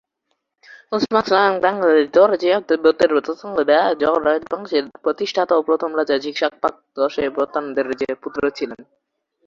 কুন-স্পাংস-ল্হা-দ্বাং-র্দো-র্জে 0.89 2.51
তিব্বতের 2.67 3.09
গ্ত্সাং-পা 3.15 3.63
রাজবংশের 4.25 4.85
প্রতিষ্ঠাতা 5.03 5.53
ও 5.55 5.61
প্রথম 5.69 5.89
রাজা 5.95 6.15
ঝিগ-শাগ-পা-ত্শে-ব্র্তান-র্দো-র্জের 6.23 8.15
পুত্র 8.23 8.41
ছিলেন। 8.57 8.79